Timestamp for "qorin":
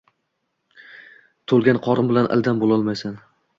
1.89-2.11